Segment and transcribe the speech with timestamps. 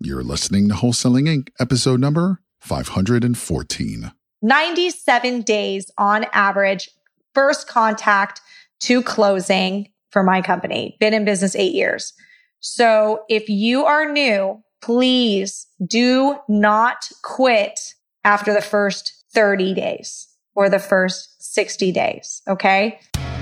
[0.00, 4.12] You're listening to Wholesaling Inc., episode number 514.
[4.40, 6.88] 97 days on average,
[7.34, 8.40] first contact
[8.82, 10.96] to closing for my company.
[11.00, 12.12] Been in business eight years.
[12.60, 17.80] So if you are new, please do not quit
[18.22, 22.40] after the first 30 days or the first 60 days.
[22.46, 23.00] Okay.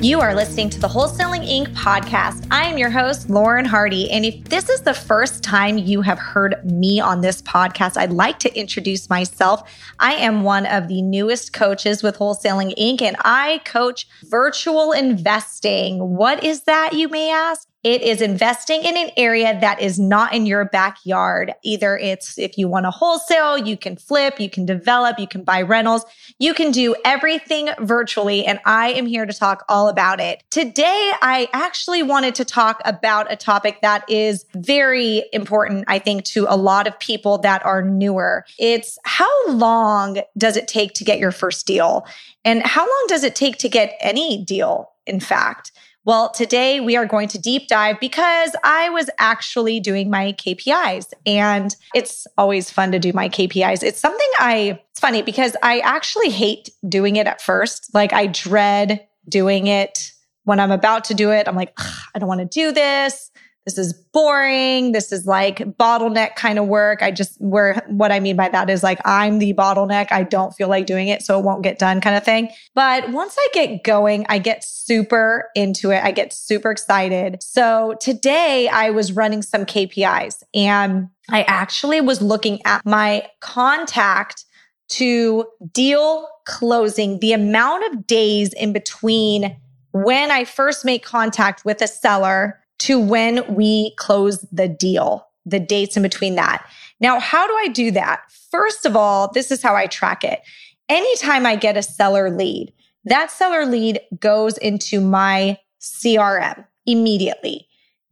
[0.00, 1.74] You are listening to the Wholesaling Inc.
[1.74, 2.46] podcast.
[2.50, 4.10] I am your host, Lauren Hardy.
[4.10, 8.12] And if this is the first time you have heard me on this podcast, I'd
[8.12, 9.70] like to introduce myself.
[9.98, 16.16] I am one of the newest coaches with Wholesaling Inc., and I coach virtual investing.
[16.16, 17.66] What is that, you may ask?
[17.84, 21.52] It is investing in an area that is not in your backyard.
[21.62, 25.44] Either it's if you want to wholesale, you can flip, you can develop, you can
[25.44, 26.06] buy rentals,
[26.38, 28.46] you can do everything virtually.
[28.46, 30.42] And I am here to talk all about it.
[30.50, 36.24] Today, I actually wanted to talk about a topic that is very important, I think,
[36.24, 38.46] to a lot of people that are newer.
[38.58, 42.06] It's how long does it take to get your first deal?
[42.46, 45.70] And how long does it take to get any deal, in fact?
[46.06, 51.06] Well, today we are going to deep dive because I was actually doing my KPIs
[51.24, 53.82] and it's always fun to do my KPIs.
[53.82, 57.94] It's something I, it's funny because I actually hate doing it at first.
[57.94, 61.48] Like I dread doing it when I'm about to do it.
[61.48, 61.72] I'm like,
[62.14, 63.30] I don't want to do this
[63.64, 64.92] this is boring.
[64.92, 67.02] This is like bottleneck kind of work.
[67.02, 70.08] I just, where what I mean by that is like, I'm the bottleneck.
[70.10, 71.22] I don't feel like doing it.
[71.22, 72.50] So it won't get done kind of thing.
[72.74, 76.04] But once I get going, I get super into it.
[76.04, 77.42] I get super excited.
[77.42, 84.44] So today I was running some KPIs and I actually was looking at my contact
[84.88, 89.56] to deal closing, the amount of days in between
[89.92, 95.60] when I first make contact with a seller to when we close the deal, the
[95.60, 96.66] dates in between that.
[97.00, 98.22] Now, how do I do that?
[98.50, 100.40] First of all, this is how I track it.
[100.88, 102.72] Anytime I get a seller lead,
[103.04, 107.68] that seller lead goes into my CRM immediately.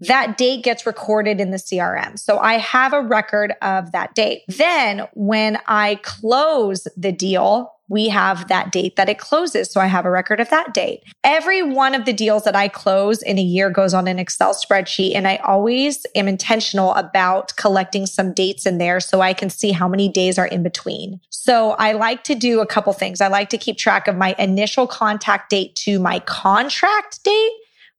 [0.09, 2.19] That date gets recorded in the CRM.
[2.19, 4.43] So I have a record of that date.
[4.49, 9.71] Then when I close the deal, we have that date that it closes.
[9.71, 11.03] So I have a record of that date.
[11.25, 14.55] Every one of the deals that I close in a year goes on an Excel
[14.55, 15.15] spreadsheet.
[15.15, 19.73] And I always am intentional about collecting some dates in there so I can see
[19.73, 21.21] how many days are in between.
[21.29, 23.21] So I like to do a couple things.
[23.21, 27.51] I like to keep track of my initial contact date to my contract date,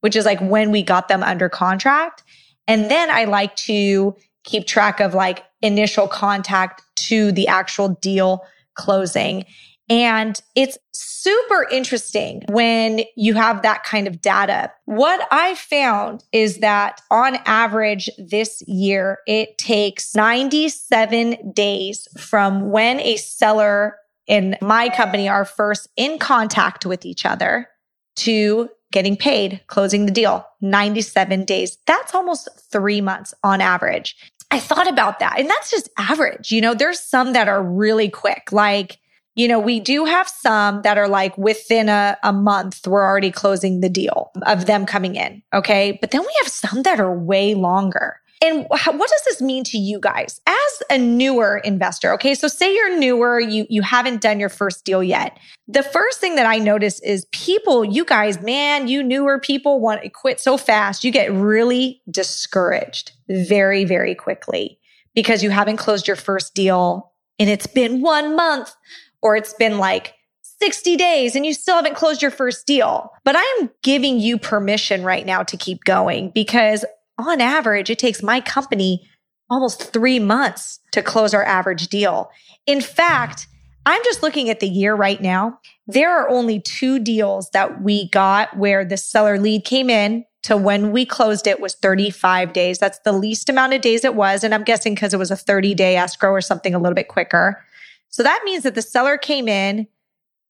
[0.04, 2.24] which is like when we got them under contract.
[2.68, 8.46] And then I like to keep track of like initial contact to the actual deal
[8.76, 9.46] closing.
[9.90, 14.74] And it's super interesting when you have that kind of data.
[14.84, 23.00] What I found is that on average this year, it takes 97 days from when
[23.00, 23.96] a seller
[24.28, 27.70] in my company are first in contact with each other
[28.18, 30.48] to getting paid, closing the deal.
[30.62, 31.78] 97 days.
[31.86, 34.16] That's almost three months on average.
[34.52, 36.52] I thought about that and that's just average.
[36.52, 39.00] You know, there's some that are really quick, like
[39.36, 43.32] you know, we do have some that are like within a, a month, we're already
[43.32, 45.42] closing the deal of them coming in.
[45.52, 45.98] Okay.
[46.00, 48.20] But then we have some that are way longer.
[48.44, 52.12] And what does this mean to you guys as a newer investor?
[52.14, 52.36] Okay.
[52.36, 55.40] So say you're newer, you, you haven't done your first deal yet.
[55.70, 60.04] The first thing that I notice is people, you guys, man, you newer people want
[60.04, 61.06] to quit so fast.
[61.06, 64.78] You get really discouraged very, very quickly
[65.16, 68.76] because you haven't closed your first deal and it's been one month
[69.22, 70.16] or it's been like
[70.62, 73.10] 60 days and you still haven't closed your first deal.
[73.24, 76.84] But I am giving you permission right now to keep going because
[77.18, 79.08] on average, it takes my company
[79.50, 82.32] almost three months to close our average deal.
[82.66, 83.48] In fact,
[83.86, 85.60] I'm just looking at the year right now.
[85.88, 90.58] There are only two deals that we got where the seller lead came in to
[90.58, 92.80] when we closed it was 35 days.
[92.80, 94.44] That's the least amount of days it was.
[94.44, 97.08] And I'm guessing because it was a 30 day escrow or something a little bit
[97.08, 97.64] quicker.
[98.10, 99.88] So that means that the seller came in,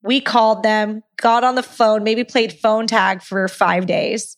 [0.02, 4.36] we called them, got on the phone, maybe played phone tag for five days.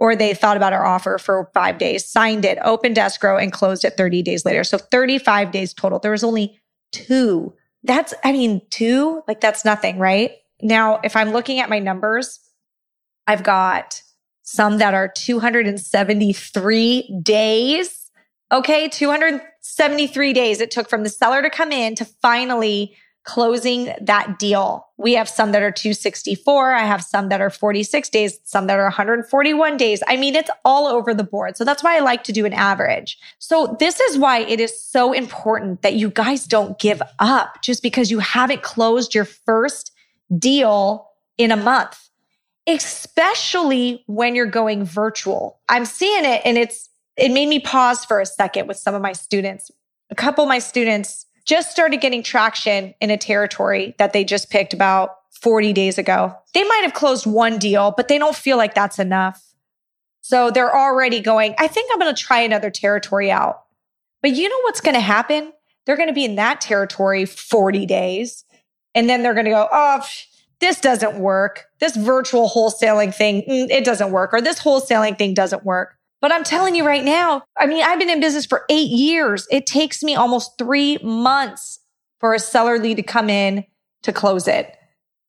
[0.00, 3.84] Or they thought about our offer for five days, signed it, opened escrow, and closed
[3.84, 4.64] it 30 days later.
[4.64, 5.98] So 35 days total.
[5.98, 6.58] There was only
[6.90, 7.52] two.
[7.84, 10.32] That's, I mean, two, like that's nothing, right?
[10.62, 12.40] Now, if I'm looking at my numbers,
[13.26, 14.02] I've got
[14.42, 18.10] some that are 273 days.
[18.50, 22.96] Okay, 273 days it took from the seller to come in to finally
[23.30, 24.88] closing that deal.
[24.96, 26.74] We have some that are 264.
[26.74, 30.02] I have some that are 46 days, some that are 141 days.
[30.08, 31.56] I mean, it's all over the board.
[31.56, 33.20] So that's why I like to do an average.
[33.38, 37.84] So this is why it is so important that you guys don't give up just
[37.84, 39.92] because you haven't closed your first
[40.36, 42.10] deal in a month,
[42.66, 45.60] especially when you're going virtual.
[45.68, 49.02] I'm seeing it and it's, it made me pause for a second with some of
[49.02, 49.70] my students.
[50.10, 54.50] A couple of my students just started getting traction in a territory that they just
[54.50, 56.34] picked about 40 days ago.
[56.54, 59.42] They might have closed one deal, but they don't feel like that's enough.
[60.20, 63.62] So they're already going, I think I'm going to try another territory out.
[64.22, 65.52] But you know what's going to happen?
[65.86, 68.44] They're going to be in that territory 40 days.
[68.94, 70.04] And then they're going to go, oh,
[70.60, 71.66] this doesn't work.
[71.80, 74.34] This virtual wholesaling thing, mm, it doesn't work.
[74.34, 75.96] Or this wholesaling thing doesn't work.
[76.20, 79.46] But I'm telling you right now, I mean, I've been in business for eight years.
[79.50, 81.80] It takes me almost three months
[82.18, 83.64] for a seller lead to come in
[84.02, 84.76] to close it.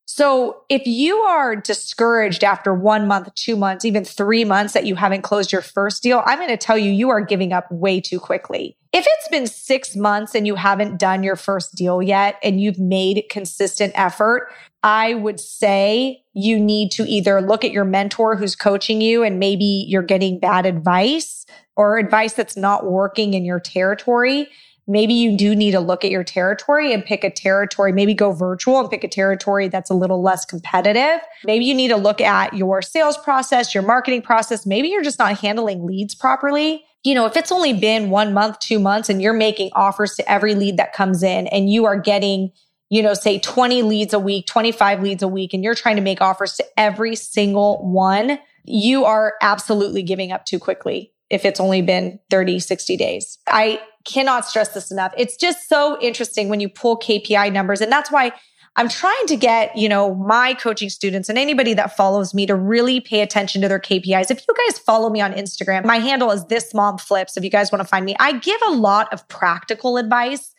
[0.05, 4.95] So if you are discouraged after one month, two months, even three months that you
[4.95, 8.01] haven't closed your first deal, I'm going to tell you, you are giving up way
[8.01, 8.75] too quickly.
[8.91, 12.77] If it's been six months and you haven't done your first deal yet and you've
[12.77, 14.51] made consistent effort,
[14.83, 19.39] I would say you need to either look at your mentor who's coaching you and
[19.39, 21.45] maybe you're getting bad advice
[21.75, 24.47] or advice that's not working in your territory
[24.87, 28.33] maybe you do need to look at your territory and pick a territory, maybe go
[28.33, 31.21] virtual and pick a territory that's a little less competitive.
[31.45, 34.65] Maybe you need to look at your sales process, your marketing process.
[34.65, 36.83] Maybe you're just not handling leads properly.
[37.03, 40.31] You know, if it's only been one month, two months, and you're making offers to
[40.31, 42.51] every lead that comes in and you are getting,
[42.91, 46.01] you know, say 20 leads a week, 25 leads a week, and you're trying to
[46.01, 51.61] make offers to every single one, you are absolutely giving up too quickly if it's
[51.61, 53.37] only been 30, 60 days.
[53.47, 55.13] I cannot stress this enough.
[55.17, 57.79] It's just so interesting when you pull KPI numbers.
[57.79, 58.33] And that's why
[58.75, 62.55] I'm trying to get, you know, my coaching students and anybody that follows me to
[62.55, 64.29] really pay attention to their KPIs.
[64.29, 67.37] If you guys follow me on Instagram, my handle is this mom flips.
[67.37, 70.53] If you guys want to find me, I give a lot of practical advice.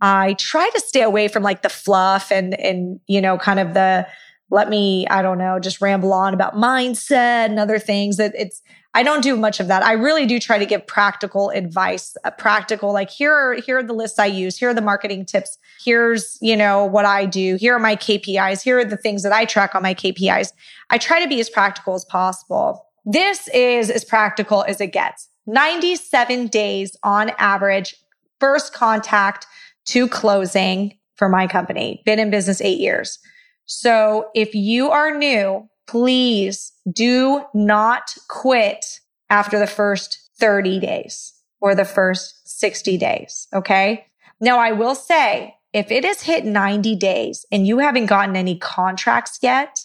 [0.00, 3.74] I try to stay away from like the fluff and, and, you know, kind of
[3.74, 4.06] the,
[4.50, 8.62] let me, I don't know, just ramble on about mindset and other things that it's,
[8.94, 9.82] I don't do much of that.
[9.82, 13.82] I really do try to give practical advice, a practical, like here are, here are
[13.82, 14.56] the lists I use.
[14.56, 15.58] Here are the marketing tips.
[15.84, 17.56] Here's, you know, what I do.
[17.56, 18.62] Here are my KPIs.
[18.62, 20.52] Here are the things that I track on my KPIs.
[20.88, 22.86] I try to be as practical as possible.
[23.04, 25.28] This is as practical as it gets.
[25.46, 27.96] 97 days on average,
[28.40, 29.46] first contact
[29.86, 32.02] to closing for my company.
[32.04, 33.18] Been in business eight years.
[33.64, 39.00] So if you are new, please do not quit
[39.30, 43.48] after the first 30 days or the first 60 days.
[43.54, 44.06] Okay.
[44.40, 48.58] Now I will say if it has hit 90 days and you haven't gotten any
[48.58, 49.78] contracts yet,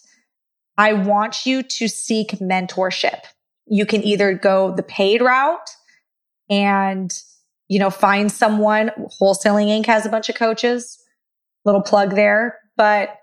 [0.77, 3.21] I want you to seek mentorship.
[3.67, 5.69] You can either go the paid route
[6.49, 7.13] and,
[7.71, 8.91] you know, find someone.
[9.21, 9.85] Wholesaling Inc.
[9.85, 11.01] has a bunch of coaches.
[11.63, 12.59] Little plug there.
[12.75, 13.15] But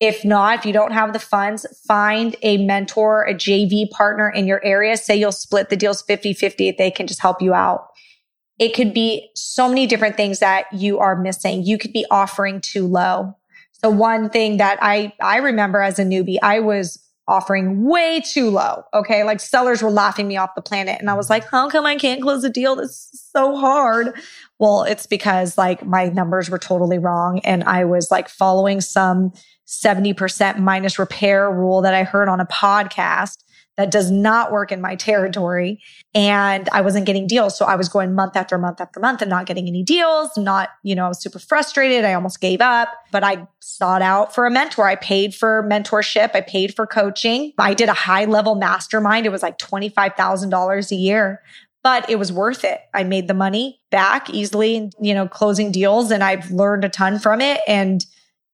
[0.00, 4.46] if not, if you don't have the funds, find a mentor, a JV partner in
[4.46, 4.96] your area.
[4.96, 7.88] Say you'll split the deals 50 50 if they can just help you out.
[8.58, 11.62] It could be so many different things that you are missing.
[11.62, 13.36] You could be offering too low.
[13.84, 18.50] So one thing that I, I remember as a newbie, I was offering way too
[18.50, 18.82] low.
[18.94, 19.22] Okay.
[19.22, 20.96] Like sellers were laughing me off the planet.
[20.98, 22.74] And I was like, how come I can't close a deal?
[22.74, 24.18] This is so hard.
[24.58, 27.40] Well, it's because like my numbers were totally wrong.
[27.40, 29.32] And I was like following some
[29.66, 33.44] 70% minus repair rule that I heard on a podcast
[33.78, 35.80] that does not work in my territory.
[36.12, 37.56] And I wasn't getting deals.
[37.56, 40.70] So I was going month after month after month and not getting any deals, not,
[40.82, 42.04] you know, I was super frustrated.
[42.04, 44.86] I almost gave up, but I sought out for a mentor.
[44.88, 46.32] I paid for mentorship.
[46.34, 47.52] I paid for coaching.
[47.56, 49.26] I did a high level mastermind.
[49.26, 51.40] It was like $25,000 a year
[51.84, 52.80] but it was worth it.
[52.92, 57.20] I made the money back easily, you know, closing deals and I've learned a ton
[57.20, 57.60] from it.
[57.68, 58.04] And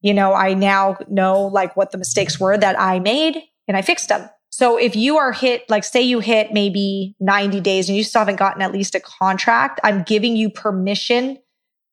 [0.02, 3.80] you know, I now know like what the mistakes were that I made and I
[3.80, 4.28] fixed them.
[4.56, 8.20] So if you are hit, like say you hit maybe 90 days and you still
[8.20, 11.38] haven't gotten at least a contract, I'm giving you permission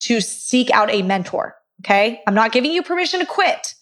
[0.02, 1.56] to seek out a mentor.
[1.84, 2.22] Okay.
[2.28, 3.74] I'm not giving you permission to quit.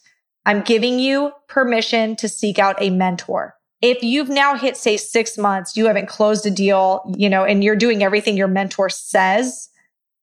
[0.45, 3.53] I'm giving you permission to seek out a mentor.
[3.81, 7.65] if you've now hit, say, six months, you haven't closed a deal, you know, and
[7.65, 9.67] you're doing everything your mentor says,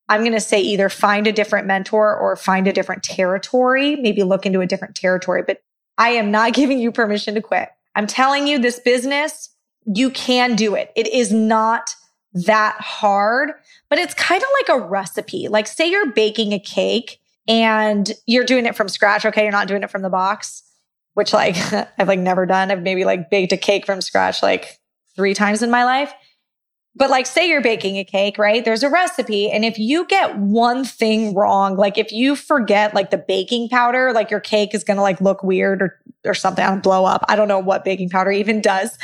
[0.08, 4.22] I'm going to say either find a different mentor or find a different territory, maybe
[4.22, 5.42] look into a different territory.
[5.46, 5.60] But
[5.98, 7.68] I am not giving you permission to quit.
[7.96, 9.48] I'm telling you this business,
[9.92, 10.92] you can do it.
[10.94, 11.94] It is not
[12.32, 13.50] that hard,
[13.90, 15.48] but it's kind of like a recipe.
[15.48, 19.24] Like say you're baking a cake and you're doing it from scratch.
[19.26, 19.42] Okay.
[19.42, 20.62] You're not doing it from the box
[21.16, 21.56] which like
[21.98, 22.70] I've like never done.
[22.70, 24.78] I've maybe like baked a cake from scratch like
[25.16, 26.12] three times in my life.
[26.98, 28.64] But like say you're baking a cake, right?
[28.64, 29.50] There's a recipe.
[29.50, 34.12] And if you get one thing wrong, like if you forget like the baking powder,
[34.14, 37.22] like your cake is going to like look weird or, or something, blow up.
[37.28, 38.96] I don't know what baking powder even does,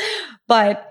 [0.48, 0.88] but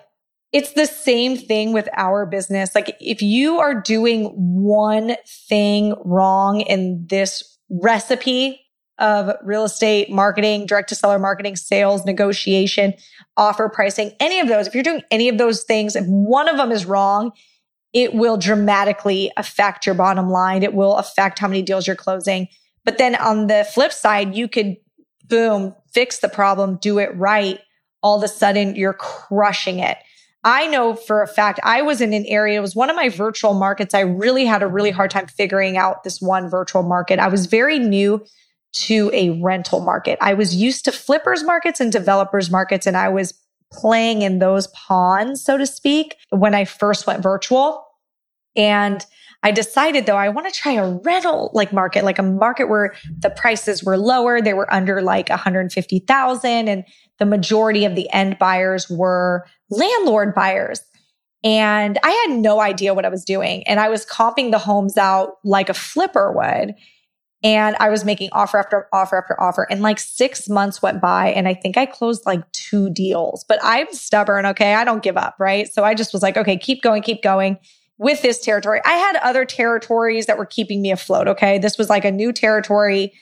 [0.51, 2.75] it's the same thing with our business.
[2.75, 8.61] Like if you are doing one thing wrong in this recipe,
[9.01, 12.93] of real estate marketing, direct to seller marketing, sales, negotiation,
[13.35, 16.57] offer pricing, any of those, if you're doing any of those things, if one of
[16.57, 17.31] them is wrong,
[17.93, 20.63] it will dramatically affect your bottom line.
[20.63, 22.47] It will affect how many deals you're closing.
[22.85, 24.77] But then on the flip side, you could
[25.27, 27.59] boom, fix the problem, do it right.
[28.01, 29.97] All of a sudden, you're crushing it.
[30.43, 33.09] I know for a fact I was in an area, it was one of my
[33.09, 33.93] virtual markets.
[33.93, 37.19] I really had a really hard time figuring out this one virtual market.
[37.19, 38.25] I was very new
[38.73, 40.17] to a rental market.
[40.21, 43.33] I was used to flippers markets and developers markets, and I was
[43.71, 47.85] playing in those pawns, so to speak, when I first went virtual.
[48.55, 49.05] And
[49.43, 52.93] I decided though, I want to try a rental like market, like a market where
[53.19, 54.41] the prices were lower.
[54.41, 56.83] They were under like 150,000 and
[57.17, 60.81] the majority of the end buyers were landlord buyers.
[61.43, 63.65] And I had no idea what I was doing.
[63.67, 66.75] And I was comping the homes out like a flipper would.
[67.43, 69.67] And I was making offer after offer after offer.
[69.69, 73.59] And like six months went by and I think I closed like two deals, but
[73.63, 74.45] I'm stubborn.
[74.45, 74.75] Okay.
[74.75, 75.35] I don't give up.
[75.39, 75.71] Right.
[75.71, 77.57] So I just was like, okay, keep going, keep going
[77.97, 78.81] with this territory.
[78.85, 81.27] I had other territories that were keeping me afloat.
[81.27, 81.57] Okay.
[81.57, 83.13] This was like a new territory.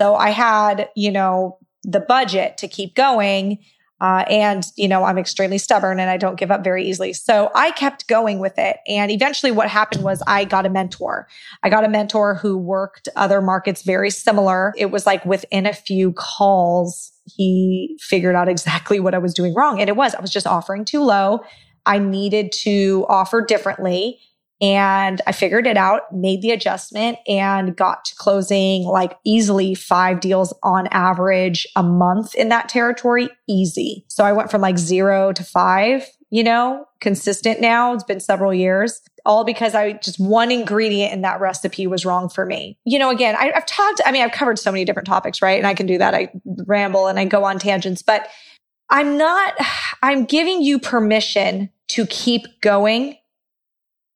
[0.00, 3.58] So I had, you know, the budget to keep going.
[4.00, 7.12] Uh, and, you know, I'm extremely stubborn and I don't give up very easily.
[7.12, 8.78] So I kept going with it.
[8.86, 11.28] And eventually what happened was I got a mentor.
[11.62, 14.74] I got a mentor who worked other markets very similar.
[14.76, 19.54] It was like within a few calls, he figured out exactly what I was doing
[19.54, 19.80] wrong.
[19.80, 21.40] And it was, I was just offering too low.
[21.86, 24.18] I needed to offer differently.
[24.60, 30.20] And I figured it out, made the adjustment and got to closing like easily five
[30.20, 33.28] deals on average a month in that territory.
[33.48, 34.04] Easy.
[34.08, 37.92] So I went from like zero to five, you know, consistent now.
[37.92, 42.28] It's been several years all because I just one ingredient in that recipe was wrong
[42.28, 42.78] for me.
[42.84, 45.58] You know, again, I, have talked, I mean, I've covered so many different topics, right?
[45.58, 46.14] And I can do that.
[46.14, 46.30] I
[46.66, 48.28] ramble and I go on tangents, but
[48.90, 49.54] I'm not,
[50.02, 53.16] I'm giving you permission to keep going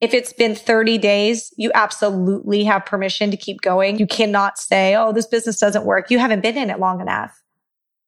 [0.01, 3.99] if it's been 30 days, you absolutely have permission to keep going.
[3.99, 6.11] You cannot say, oh, this business doesn't work.
[6.11, 7.43] You haven't been in it long enough.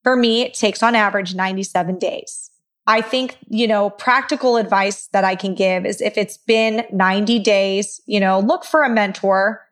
[0.03, 2.51] For me, it takes on average 97 days.
[2.87, 7.39] I think, you know, practical advice that I can give is if it's been 90
[7.41, 9.65] days, you know, look for a mentor.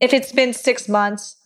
[0.00, 1.37] If it's been six months,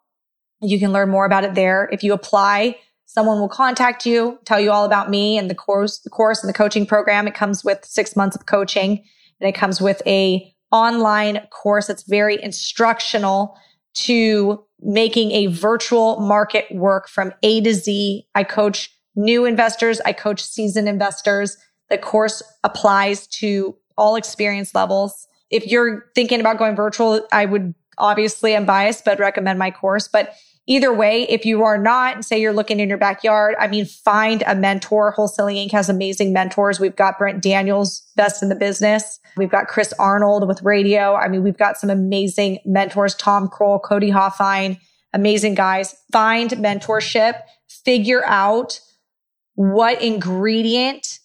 [0.62, 1.88] you can learn more about it there.
[1.92, 6.00] If you apply someone will contact you tell you all about me and the course
[6.00, 7.28] the course and the coaching program.
[7.28, 9.04] It comes with six months of coaching
[9.40, 13.56] and it comes with a online course that's very instructional
[13.94, 18.26] to making a virtual market work from A to Z.
[18.34, 20.00] I coach new investors.
[20.04, 21.56] I coach seasoned investors.
[21.90, 25.28] The course applies to all experience levels.
[25.48, 30.08] If you're thinking about going virtual, I would obviously I'm biased, but recommend my course.
[30.08, 30.34] But
[30.66, 34.42] either way, if you are not, say you're looking in your backyard, I mean, find
[34.46, 35.14] a mentor.
[35.16, 35.72] Wholesaling Inc.
[35.72, 36.80] has amazing mentors.
[36.80, 39.20] We've got Brent Daniels, best in the business.
[39.36, 41.14] We've got Chris Arnold with radio.
[41.14, 44.78] I mean, we've got some amazing mentors, Tom Krol, Cody Hofhine,
[45.12, 45.94] amazing guys.
[46.12, 48.80] Find mentorship, figure out
[49.54, 51.18] what ingredient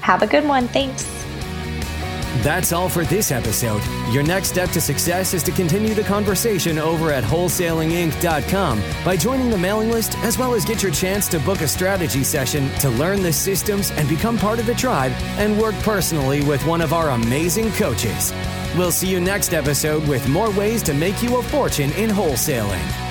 [0.00, 0.68] Have a good one.
[0.68, 1.06] Thanks.
[2.42, 3.82] That's all for this episode.
[4.10, 9.50] Your next step to success is to continue the conversation over at wholesalinginc.com by joining
[9.50, 12.88] the mailing list, as well as get your chance to book a strategy session to
[12.90, 16.92] learn the systems and become part of the tribe and work personally with one of
[16.92, 18.32] our amazing coaches.
[18.76, 23.01] We'll see you next episode with more ways to make you a fortune in wholesaling.